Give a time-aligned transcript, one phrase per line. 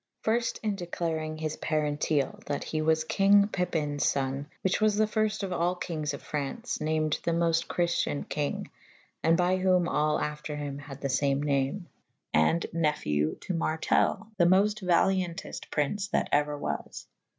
[0.23, 4.95] Fyrft in declarynge his parentel / that he was kynge Pipines fone / whiche was
[4.95, 9.57] the fyrfte of all kynges of Fraunce named the mofte chryften kynge / and by
[9.59, 11.87] whome all after hym had the fame name
[12.33, 17.05] /and Nephiew to Martell / the moft valiau«teft prince that euer was.